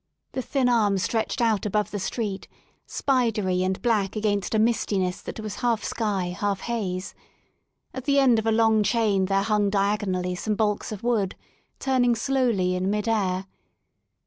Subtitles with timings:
[0.31, 2.47] The thin arm stretched out above the street,
[2.87, 7.13] spidery and black against a mistiness that was half sky, half haze;
[7.93, 11.35] at the end of a long chain there hung diagonally some baulks of wood,
[11.77, 13.45] turning slowly in mid air.